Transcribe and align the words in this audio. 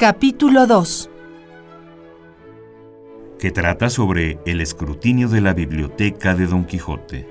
Capítulo 0.00 0.66
2 0.66 1.10
que 3.38 3.50
trata 3.50 3.90
sobre 3.90 4.38
el 4.46 4.62
escrutinio 4.62 5.28
de 5.28 5.42
la 5.42 5.52
biblioteca 5.52 6.34
de 6.34 6.46
Don 6.46 6.64
Quijote. 6.64 7.28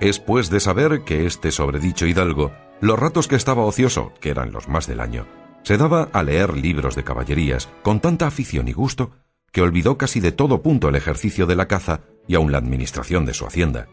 Es 0.00 0.18
pues 0.18 0.50
de 0.50 0.58
saber 0.58 1.04
que 1.04 1.26
este 1.26 1.52
sobredicho 1.52 2.06
hidalgo, 2.06 2.50
los 2.80 2.98
ratos 2.98 3.28
que 3.28 3.36
estaba 3.36 3.62
ocioso, 3.62 4.12
que 4.20 4.30
eran 4.30 4.50
los 4.50 4.66
más 4.66 4.88
del 4.88 4.98
año, 4.98 5.26
se 5.70 5.78
daba 5.78 6.08
a 6.12 6.24
leer 6.24 6.56
libros 6.56 6.96
de 6.96 7.04
caballerías 7.04 7.68
con 7.82 8.00
tanta 8.00 8.26
afición 8.26 8.66
y 8.66 8.72
gusto 8.72 9.12
que 9.52 9.62
olvidó 9.62 9.96
casi 9.96 10.18
de 10.18 10.32
todo 10.32 10.62
punto 10.62 10.88
el 10.88 10.96
ejercicio 10.96 11.46
de 11.46 11.54
la 11.54 11.68
caza 11.68 12.00
y 12.26 12.34
aun 12.34 12.50
la 12.50 12.58
administración 12.58 13.24
de 13.24 13.34
su 13.34 13.46
hacienda. 13.46 13.86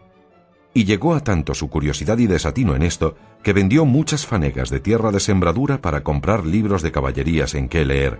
Y 0.73 0.85
llegó 0.85 1.13
a 1.13 1.19
tanto 1.19 1.53
su 1.53 1.69
curiosidad 1.69 2.17
y 2.17 2.25
desatino 2.25 2.75
en 2.75 2.81
esto 2.81 3.15
que 3.43 3.53
vendió 3.53 3.85
muchas 3.85 4.25
fanegas 4.25 4.71
de 4.71 4.79
tierra 4.79 5.11
de 5.11 5.19
sembradura 5.19 5.79
para 5.79 6.01
comprar 6.03 6.47
libros 6.47 6.81
de 6.81 6.91
caballerías 6.91 7.53
en 7.53 7.69
que 7.69 7.85
leer, 7.85 8.17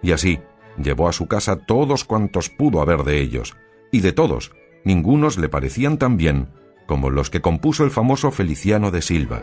y 0.00 0.12
así 0.12 0.38
llevó 0.80 1.08
a 1.08 1.12
su 1.12 1.26
casa 1.26 1.56
todos 1.56 2.04
cuantos 2.04 2.50
pudo 2.50 2.80
haber 2.80 3.02
de 3.02 3.20
ellos, 3.20 3.56
y 3.90 3.98
de 3.98 4.12
todos, 4.12 4.52
ningunos 4.84 5.38
le 5.38 5.48
parecían 5.48 5.98
tan 5.98 6.16
bien 6.16 6.50
como 6.86 7.10
los 7.10 7.30
que 7.30 7.40
compuso 7.40 7.82
el 7.82 7.90
famoso 7.90 8.30
Feliciano 8.30 8.92
de 8.92 9.02
Silva. 9.02 9.42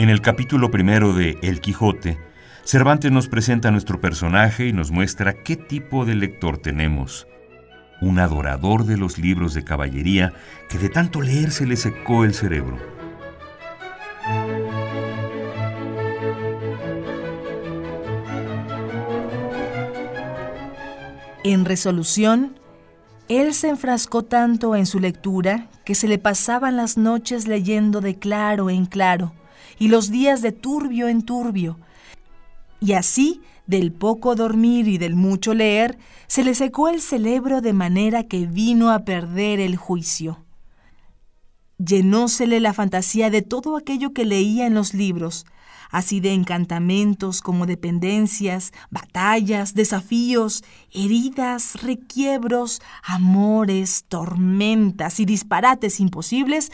En 0.00 0.08
el 0.08 0.22
capítulo 0.22 0.70
primero 0.70 1.12
de 1.12 1.36
El 1.42 1.60
Quijote, 1.60 2.16
Cervantes 2.64 3.12
nos 3.12 3.28
presenta 3.28 3.68
a 3.68 3.70
nuestro 3.70 4.00
personaje 4.00 4.66
y 4.66 4.72
nos 4.72 4.90
muestra 4.90 5.34
qué 5.34 5.56
tipo 5.56 6.06
de 6.06 6.14
lector 6.14 6.56
tenemos. 6.56 7.26
Un 8.00 8.18
adorador 8.18 8.86
de 8.86 8.96
los 8.96 9.18
libros 9.18 9.52
de 9.52 9.62
caballería 9.62 10.32
que 10.70 10.78
de 10.78 10.88
tanto 10.88 11.20
leer 11.20 11.50
se 11.50 11.66
le 11.66 11.76
secó 11.76 12.24
el 12.24 12.32
cerebro. 12.32 12.78
En 21.44 21.66
resolución, 21.66 22.58
él 23.28 23.52
se 23.52 23.68
enfrascó 23.68 24.24
tanto 24.24 24.74
en 24.76 24.86
su 24.86 24.98
lectura 24.98 25.68
que 25.84 25.94
se 25.94 26.08
le 26.08 26.16
pasaban 26.16 26.78
las 26.78 26.96
noches 26.96 27.46
leyendo 27.46 28.00
de 28.00 28.18
claro 28.18 28.70
en 28.70 28.86
claro 28.86 29.34
y 29.80 29.88
los 29.88 30.10
días 30.10 30.42
de 30.42 30.52
turbio 30.52 31.08
en 31.08 31.22
turbio. 31.22 31.78
Y 32.80 32.92
así, 32.92 33.40
del 33.66 33.92
poco 33.92 34.36
dormir 34.36 34.86
y 34.86 34.98
del 34.98 35.16
mucho 35.16 35.54
leer, 35.54 35.98
se 36.28 36.44
le 36.44 36.54
secó 36.54 36.88
el 36.88 37.00
cerebro 37.00 37.62
de 37.62 37.72
manera 37.72 38.24
que 38.24 38.46
vino 38.46 38.90
a 38.90 39.00
perder 39.00 39.58
el 39.58 39.76
juicio. 39.76 40.44
Llenósele 41.78 42.60
la 42.60 42.74
fantasía 42.74 43.30
de 43.30 43.40
todo 43.40 43.76
aquello 43.76 44.12
que 44.12 44.26
leía 44.26 44.66
en 44.66 44.74
los 44.74 44.92
libros, 44.92 45.46
así 45.90 46.20
de 46.20 46.34
encantamentos 46.34 47.40
como 47.40 47.64
dependencias, 47.64 48.72
batallas, 48.90 49.72
desafíos, 49.72 50.62
heridas, 50.92 51.82
requiebros, 51.82 52.82
amores, 53.02 54.04
tormentas 54.08 55.20
y 55.20 55.24
disparates 55.24 56.00
imposibles, 56.00 56.70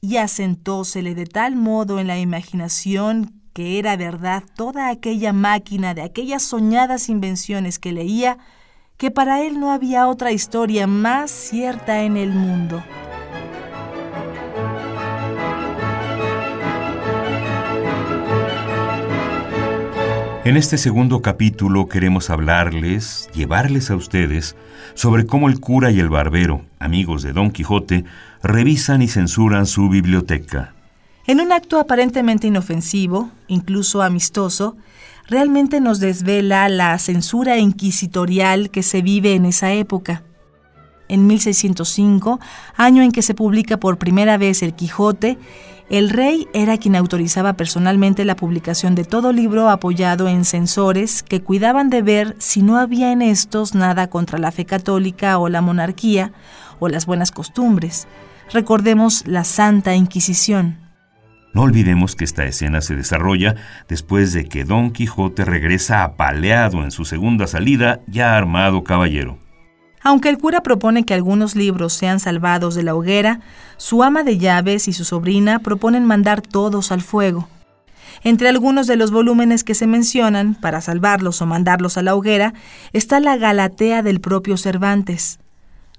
y 0.00 0.16
asentósele 0.16 1.14
de 1.14 1.26
tal 1.26 1.56
modo 1.56 1.98
en 1.98 2.06
la 2.06 2.18
imaginación 2.18 3.34
que 3.52 3.78
era 3.78 3.96
verdad 3.96 4.44
toda 4.54 4.88
aquella 4.88 5.32
máquina 5.32 5.94
de 5.94 6.02
aquellas 6.02 6.42
soñadas 6.42 7.08
invenciones 7.08 7.78
que 7.78 7.92
leía, 7.92 8.38
que 8.96 9.10
para 9.10 9.42
él 9.42 9.58
no 9.58 9.72
había 9.72 10.06
otra 10.06 10.30
historia 10.30 10.86
más 10.86 11.30
cierta 11.30 12.02
en 12.04 12.16
el 12.16 12.30
mundo. 12.30 12.82
En 20.48 20.56
este 20.56 20.78
segundo 20.78 21.20
capítulo 21.20 21.88
queremos 21.88 22.30
hablarles, 22.30 23.28
llevarles 23.34 23.90
a 23.90 23.96
ustedes, 23.96 24.56
sobre 24.94 25.26
cómo 25.26 25.50
el 25.50 25.60
cura 25.60 25.90
y 25.90 26.00
el 26.00 26.08
barbero, 26.08 26.64
amigos 26.78 27.22
de 27.22 27.34
Don 27.34 27.50
Quijote, 27.50 28.06
revisan 28.42 29.02
y 29.02 29.08
censuran 29.08 29.66
su 29.66 29.90
biblioteca. 29.90 30.72
En 31.26 31.42
un 31.42 31.52
acto 31.52 31.78
aparentemente 31.78 32.46
inofensivo, 32.46 33.30
incluso 33.46 34.00
amistoso, 34.00 34.78
realmente 35.26 35.82
nos 35.82 36.00
desvela 36.00 36.66
la 36.70 36.98
censura 36.98 37.58
inquisitorial 37.58 38.70
que 38.70 38.82
se 38.82 39.02
vive 39.02 39.34
en 39.34 39.44
esa 39.44 39.74
época. 39.74 40.22
En 41.08 41.26
1605, 41.26 42.40
año 42.74 43.02
en 43.02 43.12
que 43.12 43.20
se 43.20 43.34
publica 43.34 43.76
por 43.76 43.98
primera 43.98 44.38
vez 44.38 44.62
el 44.62 44.72
Quijote, 44.72 45.36
el 45.90 46.10
rey 46.10 46.48
era 46.52 46.76
quien 46.76 46.96
autorizaba 46.96 47.54
personalmente 47.54 48.26
la 48.26 48.36
publicación 48.36 48.94
de 48.94 49.04
todo 49.04 49.32
libro 49.32 49.70
apoyado 49.70 50.28
en 50.28 50.44
censores 50.44 51.22
que 51.22 51.40
cuidaban 51.40 51.88
de 51.88 52.02
ver 52.02 52.36
si 52.38 52.60
no 52.62 52.76
había 52.76 53.10
en 53.10 53.22
estos 53.22 53.74
nada 53.74 54.10
contra 54.10 54.38
la 54.38 54.52
fe 54.52 54.66
católica 54.66 55.38
o 55.38 55.48
la 55.48 55.62
monarquía 55.62 56.32
o 56.78 56.88
las 56.88 57.06
buenas 57.06 57.32
costumbres. 57.32 58.06
Recordemos 58.52 59.26
la 59.26 59.44
Santa 59.44 59.94
Inquisición. 59.94 60.78
No 61.54 61.62
olvidemos 61.62 62.14
que 62.14 62.24
esta 62.24 62.44
escena 62.44 62.82
se 62.82 62.94
desarrolla 62.94 63.56
después 63.88 64.34
de 64.34 64.44
que 64.44 64.64
Don 64.64 64.90
Quijote 64.90 65.46
regresa 65.46 66.04
apaleado 66.04 66.84
en 66.84 66.90
su 66.90 67.06
segunda 67.06 67.46
salida, 67.46 68.00
ya 68.06 68.36
armado 68.36 68.84
caballero. 68.84 69.38
Aunque 70.02 70.28
el 70.28 70.38
cura 70.38 70.62
propone 70.62 71.04
que 71.04 71.14
algunos 71.14 71.56
libros 71.56 71.92
sean 71.92 72.20
salvados 72.20 72.74
de 72.74 72.82
la 72.82 72.94
hoguera, 72.94 73.40
su 73.76 74.02
ama 74.02 74.22
de 74.22 74.38
llaves 74.38 74.88
y 74.88 74.92
su 74.92 75.04
sobrina 75.04 75.58
proponen 75.58 76.04
mandar 76.04 76.40
todos 76.40 76.92
al 76.92 77.02
fuego. 77.02 77.48
Entre 78.24 78.48
algunos 78.48 78.86
de 78.86 78.96
los 78.96 79.10
volúmenes 79.10 79.64
que 79.64 79.74
se 79.74 79.86
mencionan, 79.86 80.54
para 80.54 80.80
salvarlos 80.80 81.40
o 81.40 81.46
mandarlos 81.46 81.96
a 81.96 82.02
la 82.02 82.14
hoguera, 82.14 82.54
está 82.92 83.20
la 83.20 83.36
Galatea 83.36 84.02
del 84.02 84.20
propio 84.20 84.56
Cervantes. 84.56 85.38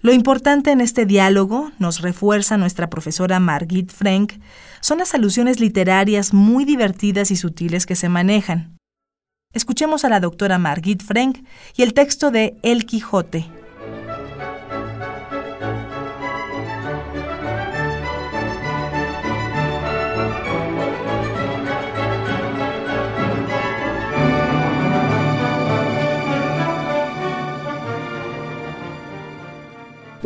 Lo 0.02 0.14
importante 0.14 0.72
en 0.72 0.80
este 0.80 1.06
diálogo, 1.06 1.72
nos 1.78 2.02
refuerza 2.02 2.58
nuestra 2.58 2.90
profesora 2.90 3.40
Margit 3.40 3.92
Frank, 3.92 4.34
son 4.80 5.00
las 5.00 5.14
alusiones 5.14 5.60
literarias 5.60 6.34
muy 6.34 6.64
divertidas 6.64 7.32
y 7.32 7.36
sutiles 7.36 7.86
que 7.86 7.96
se 7.96 8.08
manejan. 8.08 8.78
Escuchemos 9.54 10.06
a 10.06 10.10
la 10.10 10.20
doctora 10.20 10.58
Margit 10.58 11.04
Frank 11.04 11.40
y 11.76 11.82
el 11.82 11.94
texto 11.94 12.32
de 12.32 12.58
El 12.64 12.86
Quijote. 12.86 13.59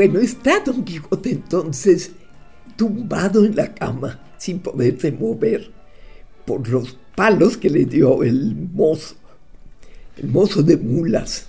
Bueno, 0.06 0.20
está 0.20 0.60
Don 0.60 0.84
Quijote 0.84 1.32
entonces 1.32 2.12
tumbado 2.76 3.46
en 3.46 3.56
la 3.56 3.74
cama, 3.74 4.20
sin 4.38 4.60
poderse 4.60 5.14
mover, 5.14 5.72
por 6.44 6.68
los 6.68 6.98
palos 7.16 7.56
que 7.56 7.70
le 7.70 7.86
dio 7.86 8.22
el 8.22 8.54
mozo, 8.54 9.16
el 10.18 10.28
mozo 10.28 10.62
de 10.62 10.76
mulas. 10.76 11.48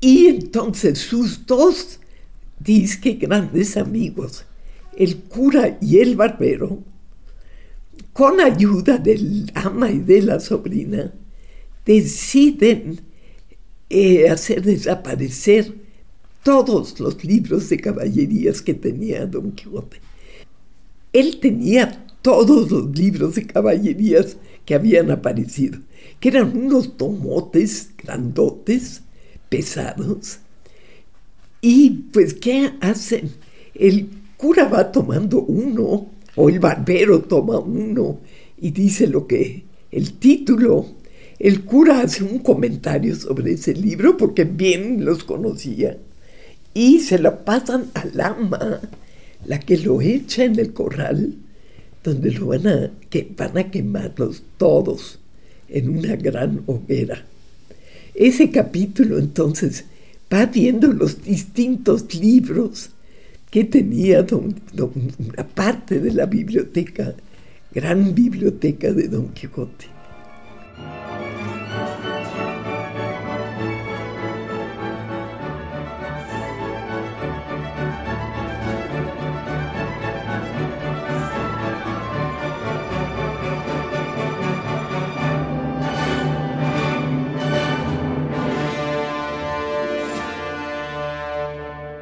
Y 0.00 0.28
entonces 0.28 0.98
sus 0.98 1.44
dos 1.44 2.00
disque 2.58 3.12
grandes 3.20 3.76
amigos, 3.76 4.46
el 4.96 5.18
cura 5.18 5.76
y 5.78 5.98
el 5.98 6.16
barbero, 6.16 6.78
con 8.14 8.40
ayuda 8.40 8.96
del 8.96 9.52
ama 9.54 9.90
y 9.90 9.98
de 9.98 10.22
la 10.22 10.40
sobrina, 10.40 11.12
deciden 11.84 13.02
eh, 13.90 14.30
hacer 14.30 14.62
desaparecer 14.62 15.89
todos 16.42 16.98
los 17.00 17.22
libros 17.24 17.68
de 17.68 17.78
caballerías 17.78 18.62
que 18.62 18.74
tenía 18.74 19.26
Don 19.26 19.52
Quijote. 19.52 20.00
Él 21.12 21.38
tenía 21.40 22.06
todos 22.22 22.70
los 22.70 22.96
libros 22.96 23.34
de 23.34 23.46
caballerías 23.46 24.36
que 24.64 24.74
habían 24.74 25.10
aparecido, 25.10 25.80
que 26.18 26.28
eran 26.28 26.56
unos 26.56 26.96
tomotes 26.96 27.90
grandotes, 28.02 29.02
pesados. 29.48 30.38
Y 31.60 31.90
pues, 32.12 32.34
¿qué 32.34 32.70
hacen? 32.80 33.30
El 33.74 34.08
cura 34.36 34.68
va 34.68 34.92
tomando 34.92 35.42
uno, 35.42 36.10
o 36.36 36.48
el 36.48 36.58
barbero 36.58 37.22
toma 37.22 37.58
uno, 37.58 38.20
y 38.58 38.70
dice 38.70 39.06
lo 39.06 39.26
que, 39.26 39.64
el 39.90 40.14
título. 40.14 40.86
El 41.38 41.64
cura 41.64 42.00
hace 42.00 42.22
un 42.22 42.40
comentario 42.40 43.16
sobre 43.16 43.52
ese 43.52 43.74
libro 43.74 44.16
porque 44.18 44.44
bien 44.44 45.06
los 45.06 45.24
conocía 45.24 45.96
y 46.74 47.00
se 47.00 47.18
lo 47.18 47.44
pasan 47.44 47.90
al 47.94 48.20
ama, 48.20 48.80
la 49.46 49.58
que 49.60 49.78
lo 49.78 50.00
echa 50.00 50.44
en 50.44 50.58
el 50.58 50.72
corral, 50.72 51.34
donde 52.04 52.30
lo 52.30 52.46
van 52.46 52.66
a, 52.66 52.90
que 53.08 53.28
van 53.36 53.58
a 53.58 53.70
quemarlos 53.70 54.42
todos 54.56 55.18
en 55.68 55.88
una 55.88 56.16
gran 56.16 56.62
hoguera. 56.66 57.24
Ese 58.14 58.50
capítulo 58.50 59.18
entonces 59.18 59.84
va 60.32 60.46
viendo 60.46 60.92
los 60.92 61.22
distintos 61.22 62.14
libros 62.14 62.90
que 63.50 63.64
tenía 63.64 64.24
una 64.30 65.48
parte 65.48 65.98
de 65.98 66.12
la 66.12 66.26
biblioteca, 66.26 67.14
gran 67.74 68.14
biblioteca 68.14 68.92
de 68.92 69.08
Don 69.08 69.28
Quijote. 69.28 69.99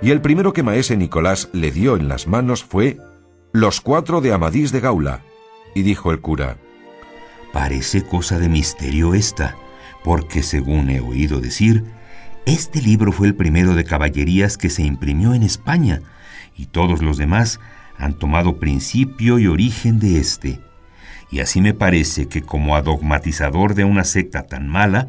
Y 0.09 0.11
el 0.11 0.23
primero 0.23 0.55
que 0.55 0.63
maese 0.63 0.97
Nicolás 0.97 1.51
le 1.53 1.71
dio 1.71 1.95
en 1.95 2.09
las 2.09 2.27
manos 2.27 2.65
fue 2.65 2.97
Los 3.53 3.83
cuatro 3.83 4.23
de 4.23 4.33
Amadís 4.33 4.73
de 4.73 4.81
Gaula. 4.81 5.21
Y 5.75 5.83
dijo 5.83 6.13
el 6.13 6.23
cura, 6.23 6.57
Parece 7.53 8.07
cosa 8.07 8.39
de 8.39 8.49
misterio 8.49 9.13
esta, 9.13 9.59
porque 10.03 10.43
según 10.43 10.89
he 10.89 11.01
oído 11.01 11.43
decir, 11.43 11.85
este 12.47 12.81
libro 12.81 13.13
fue 13.13 13.27
el 13.27 13.35
primero 13.35 13.75
de 13.75 13.85
caballerías 13.85 14.57
que 14.57 14.71
se 14.71 14.83
imprimió 14.83 15.35
en 15.35 15.43
España, 15.43 16.01
y 16.57 16.65
todos 16.65 17.03
los 17.03 17.19
demás 17.19 17.61
han 17.99 18.15
tomado 18.15 18.59
principio 18.59 19.39
y 19.39 19.47
origen 19.47 19.99
de 19.99 20.21
este. 20.21 20.59
Y 21.31 21.41
así 21.41 21.61
me 21.61 21.75
parece 21.75 22.29
que 22.29 22.41
como 22.41 22.77
adogmatizador 22.77 23.75
de 23.75 23.85
una 23.85 24.05
secta 24.05 24.45
tan 24.45 24.69
mala, 24.69 25.09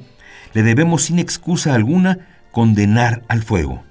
le 0.53 0.61
debemos 0.61 1.03
sin 1.03 1.19
excusa 1.19 1.73
alguna 1.73 2.41
condenar 2.51 3.23
al 3.29 3.43
fuego. 3.43 3.85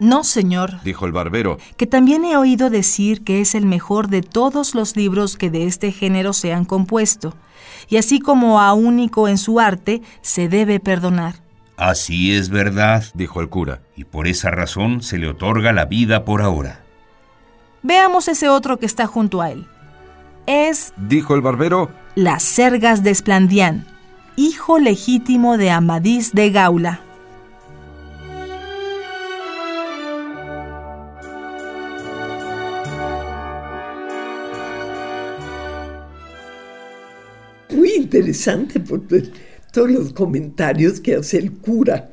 No, 0.00 0.24
señor, 0.24 0.82
dijo 0.82 1.04
el 1.04 1.12
barbero, 1.12 1.58
que 1.76 1.86
también 1.86 2.24
he 2.24 2.34
oído 2.34 2.70
decir 2.70 3.22
que 3.22 3.42
es 3.42 3.54
el 3.54 3.66
mejor 3.66 4.08
de 4.08 4.22
todos 4.22 4.74
los 4.74 4.96
libros 4.96 5.36
que 5.36 5.50
de 5.50 5.66
este 5.66 5.92
género 5.92 6.32
se 6.32 6.54
han 6.54 6.64
compuesto, 6.64 7.34
y 7.86 7.98
así 7.98 8.18
como 8.18 8.62
a 8.62 8.72
único 8.72 9.28
en 9.28 9.36
su 9.36 9.60
arte, 9.60 10.00
se 10.22 10.48
debe 10.48 10.80
perdonar. 10.80 11.34
Así 11.76 12.34
es 12.34 12.48
verdad, 12.48 13.04
dijo 13.12 13.42
el 13.42 13.50
cura, 13.50 13.82
y 13.94 14.04
por 14.04 14.26
esa 14.26 14.50
razón 14.50 15.02
se 15.02 15.18
le 15.18 15.28
otorga 15.28 15.72
la 15.74 15.84
vida 15.84 16.24
por 16.24 16.40
ahora. 16.40 16.82
Veamos 17.82 18.26
ese 18.28 18.48
otro 18.48 18.78
que 18.78 18.86
está 18.86 19.06
junto 19.06 19.42
a 19.42 19.50
él. 19.50 19.66
Es, 20.46 20.94
dijo 20.96 21.34
el 21.34 21.42
barbero, 21.42 21.90
Las 22.14 22.42
Sergas 22.42 23.02
de 23.02 23.10
Esplandián, 23.10 23.86
hijo 24.36 24.78
legítimo 24.78 25.58
de 25.58 25.70
Amadís 25.70 26.32
de 26.32 26.50
Gaula. 26.50 27.09
Interesante 37.96 38.80
por 38.80 39.02
todos 39.72 39.90
los 39.90 40.12
comentarios 40.12 41.00
que 41.00 41.14
hace 41.14 41.38
el 41.38 41.52
cura, 41.52 42.10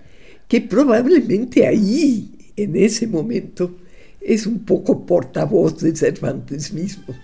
que 0.48 0.62
probablemente 0.62 1.66
ahí, 1.66 2.32
en 2.56 2.76
ese 2.76 3.08
momento, 3.08 3.78
es 4.22 4.46
un 4.46 4.60
poco 4.60 5.06
portavoz 5.06 5.80
de 5.80 5.96
Cervantes 5.96 6.74
mismo. 6.74 7.16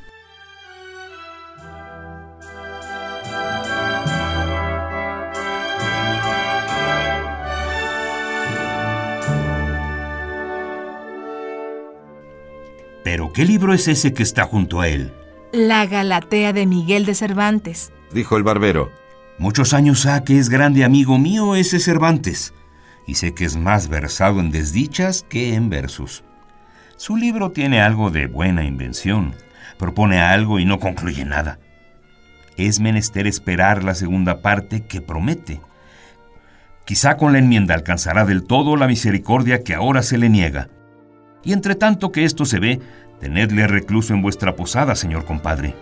¿Pero 13.03 13.33
qué 13.33 13.45
libro 13.45 13.73
es 13.73 13.87
ese 13.87 14.13
que 14.13 14.23
está 14.23 14.45
junto 14.45 14.79
a 14.79 14.87
él? 14.87 15.11
La 15.51 15.85
Galatea 15.85 16.53
de 16.53 16.65
Miguel 16.65 17.05
de 17.05 17.13
Cervantes 17.13 17.91
dijo 18.13 18.37
el 18.37 18.43
barbero. 18.43 18.91
Muchos 19.37 19.73
años 19.73 20.05
ha 20.05 20.23
que 20.23 20.37
es 20.37 20.49
grande 20.49 20.83
amigo 20.83 21.17
mío 21.17 21.55
ese 21.55 21.79
Cervantes, 21.79 22.53
y 23.07 23.15
sé 23.15 23.33
que 23.33 23.45
es 23.45 23.57
más 23.57 23.89
versado 23.89 24.39
en 24.39 24.51
desdichas 24.51 25.25
que 25.27 25.55
en 25.55 25.69
versos. 25.69 26.23
Su 26.97 27.17
libro 27.17 27.51
tiene 27.51 27.81
algo 27.81 28.11
de 28.11 28.27
buena 28.27 28.63
invención, 28.63 29.33
propone 29.77 30.21
algo 30.21 30.59
y 30.59 30.65
no 30.65 30.79
concluye 30.79 31.25
nada. 31.25 31.59
Es 32.55 32.79
menester 32.79 33.25
esperar 33.25 33.83
la 33.83 33.95
segunda 33.95 34.41
parte 34.41 34.85
que 34.85 35.01
promete. 35.01 35.59
Quizá 36.85 37.17
con 37.17 37.33
la 37.33 37.39
enmienda 37.39 37.73
alcanzará 37.73 38.25
del 38.25 38.43
todo 38.43 38.75
la 38.75 38.87
misericordia 38.87 39.63
que 39.63 39.73
ahora 39.73 40.03
se 40.03 40.17
le 40.17 40.29
niega. 40.29 40.69
Y 41.43 41.53
entre 41.53 41.75
tanto 41.75 42.11
que 42.11 42.23
esto 42.23 42.45
se 42.45 42.59
ve, 42.59 42.79
tenedle 43.19 43.67
recluso 43.67 44.13
en 44.13 44.21
vuestra 44.21 44.55
posada, 44.55 44.95
señor 44.95 45.25
compadre. 45.25 45.75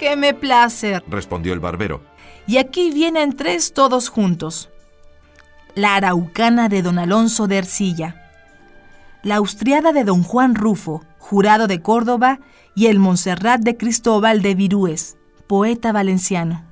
¡Que 0.00 0.16
me 0.16 0.32
place! 0.32 1.02
respondió 1.08 1.52
el 1.52 1.60
barbero. 1.60 2.00
Y 2.46 2.56
aquí 2.56 2.90
vienen 2.90 3.36
tres 3.36 3.74
todos 3.74 4.08
juntos. 4.08 4.70
La 5.74 5.94
araucana 5.94 6.70
de 6.70 6.80
don 6.80 6.98
Alonso 6.98 7.46
de 7.46 7.58
Ercilla, 7.58 8.32
la 9.22 9.36
austriada 9.36 9.92
de 9.92 10.04
don 10.04 10.22
Juan 10.22 10.54
Rufo, 10.54 11.04
jurado 11.18 11.66
de 11.66 11.82
Córdoba, 11.82 12.40
y 12.74 12.86
el 12.86 12.98
Montserrat 12.98 13.60
de 13.60 13.76
Cristóbal 13.76 14.40
de 14.40 14.54
Virúes, 14.54 15.18
poeta 15.46 15.92
valenciano. 15.92 16.64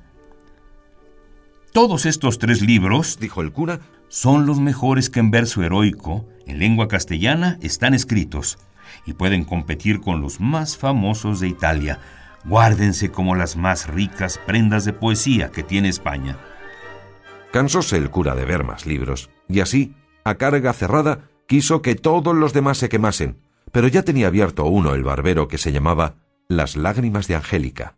Todos 1.75 2.06
estos 2.06 2.38
tres 2.38 2.62
libros, 2.62 3.18
dijo 3.20 3.42
el 3.42 3.52
cura, 3.52 3.80
son 4.08 4.47
los 4.47 4.58
mejores 4.58 5.11
que 5.11 5.20
en 5.20 5.30
verso 5.30 5.62
heroico, 5.62 6.25
en 6.47 6.58
lengua 6.61 6.88
castellana, 6.88 7.58
están 7.61 7.92
escritos, 7.92 8.56
y 9.04 9.12
pueden 9.12 9.44
competir 9.44 10.00
con 10.00 10.23
los 10.23 10.40
más 10.40 10.78
famosos 10.78 11.40
de 11.40 11.49
Italia, 11.49 12.00
Guárdense 12.49 13.11
como 13.11 13.35
las 13.35 13.57
más 13.57 13.88
ricas 13.88 14.38
prendas 14.38 14.87
de 14.87 14.95
poesía 14.95 15.50
que 15.50 15.62
tiene 15.62 15.90
España. 15.90 16.38
Cansóse 17.52 17.99
el 17.99 18.11
cura 18.11 18.35
de 18.35 18.47
ver 18.47 18.64
más 18.64 18.87
libros, 18.87 19.31
y 19.49 19.61
así, 19.61 19.95
a 20.25 20.37
carga 20.37 20.73
cerrada, 20.73 21.28
quiso 21.47 21.83
que 21.83 21.95
todos 21.95 22.35
los 22.35 22.55
demás 22.55 22.78
se 22.78 22.88
quemasen, 22.88 23.37
pero 23.71 23.87
ya 23.87 24.02
tenía 24.02 24.28
abierto 24.28 24.64
uno 24.64 24.95
el 24.95 25.05
barbero 25.05 25.47
que 25.47 25.59
se 25.59 25.73
llamaba 25.73 26.17
Las 26.49 26.76
lágrimas 26.76 27.28
de 27.28 27.37
Angélica. 27.37 27.97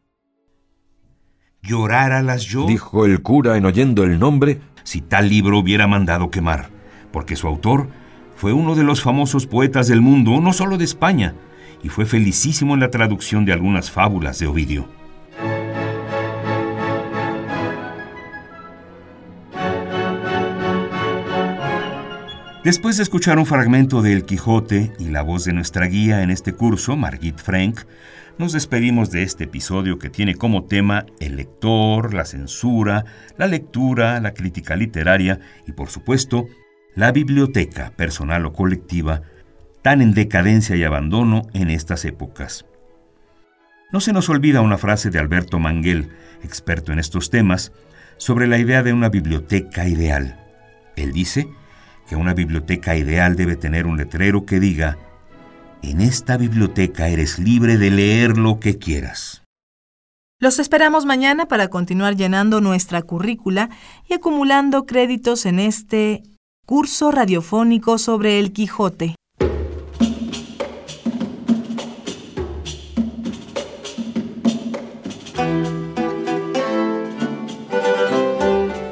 ¿Lloráralas 1.62 2.44
yo? 2.44 2.66
dijo 2.66 3.04
el 3.04 3.22
cura 3.22 3.56
en 3.56 3.66
oyendo 3.66 4.02
el 4.02 4.18
nombre, 4.18 4.60
si 4.82 5.00
tal 5.00 5.28
libro 5.28 5.58
hubiera 5.58 5.86
mandado 5.86 6.30
quemar, 6.30 6.70
porque 7.12 7.36
su 7.36 7.46
autor 7.46 7.88
fue 8.34 8.52
uno 8.52 8.74
de 8.74 8.82
los 8.82 9.02
famosos 9.02 9.46
poetas 9.46 9.86
del 9.86 10.00
mundo, 10.00 10.40
no 10.40 10.52
solo 10.52 10.78
de 10.78 10.84
España, 10.84 11.34
y 11.82 11.88
fue 11.88 12.06
felicísimo 12.06 12.74
en 12.74 12.80
la 12.80 12.90
traducción 12.90 13.44
de 13.44 13.52
algunas 13.52 13.90
fábulas 13.90 14.38
de 14.38 14.46
Ovidio. 14.46 14.88
Después 22.62 22.98
de 22.98 23.04
escuchar 23.04 23.38
un 23.38 23.46
fragmento 23.46 24.02
de 24.02 24.12
El 24.12 24.26
Quijote 24.26 24.92
y 24.98 25.08
la 25.08 25.22
voz 25.22 25.44
de 25.46 25.54
nuestra 25.54 25.86
guía 25.86 26.22
en 26.22 26.30
este 26.30 26.52
curso, 26.52 26.94
Margit 26.94 27.38
Frank, 27.38 27.80
nos 28.36 28.52
despedimos 28.52 29.10
de 29.10 29.22
este 29.22 29.44
episodio 29.44 29.98
que 29.98 30.10
tiene 30.10 30.34
como 30.34 30.64
tema 30.64 31.06
el 31.20 31.36
lector, 31.36 32.12
la 32.12 32.26
censura, 32.26 33.06
la 33.38 33.46
lectura, 33.46 34.20
la 34.20 34.34
crítica 34.34 34.76
literaria 34.76 35.40
y, 35.66 35.72
por 35.72 35.88
supuesto, 35.88 36.48
la 36.94 37.12
biblioteca, 37.12 37.92
personal 37.96 38.44
o 38.44 38.52
colectiva, 38.52 39.22
tan 39.82 40.02
en 40.02 40.12
decadencia 40.12 40.76
y 40.76 40.84
abandono 40.84 41.42
en 41.52 41.70
estas 41.70 42.04
épocas. 42.04 42.66
No 43.92 44.00
se 44.00 44.12
nos 44.12 44.28
olvida 44.28 44.60
una 44.60 44.78
frase 44.78 45.10
de 45.10 45.18
Alberto 45.18 45.58
Manguel, 45.58 46.10
experto 46.42 46.92
en 46.92 46.98
estos 46.98 47.30
temas, 47.30 47.72
sobre 48.18 48.46
la 48.46 48.58
idea 48.58 48.82
de 48.82 48.92
una 48.92 49.08
biblioteca 49.08 49.88
ideal. 49.88 50.38
Él 50.96 51.12
dice 51.12 51.48
que 52.08 52.16
una 52.16 52.34
biblioteca 52.34 52.96
ideal 52.96 53.36
debe 53.36 53.56
tener 53.56 53.86
un 53.86 53.96
letrero 53.96 54.44
que 54.44 54.60
diga, 54.60 54.98
en 55.82 56.00
esta 56.00 56.36
biblioteca 56.36 57.08
eres 57.08 57.38
libre 57.38 57.78
de 57.78 57.90
leer 57.90 58.36
lo 58.36 58.60
que 58.60 58.78
quieras. 58.78 59.42
Los 60.38 60.58
esperamos 60.58 61.04
mañana 61.04 61.46
para 61.46 61.68
continuar 61.68 62.16
llenando 62.16 62.60
nuestra 62.60 63.02
currícula 63.02 63.70
y 64.08 64.14
acumulando 64.14 64.86
créditos 64.86 65.46
en 65.46 65.58
este 65.58 66.22
curso 66.66 67.10
radiofónico 67.10 67.98
sobre 67.98 68.38
el 68.38 68.52
Quijote. 68.52 69.16